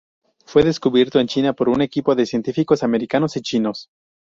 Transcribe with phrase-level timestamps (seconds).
[0.47, 3.91] Fue descubierto en China por un equipo de científicos americanos y chinos.